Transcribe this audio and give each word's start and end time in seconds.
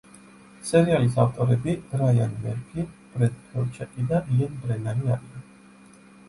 სერიალის 0.67 1.17
ავტორები 1.23 1.75
რაიან 2.01 2.33
მერფი, 2.45 2.85
ბრედ 3.13 3.37
ფელჩაკი 3.53 4.07
და 4.13 4.23
იენ 4.39 4.57
ბრენანი 4.65 5.13
არიან. 5.19 5.47